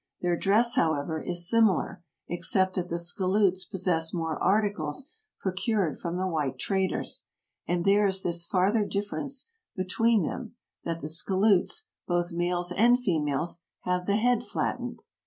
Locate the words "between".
9.77-10.23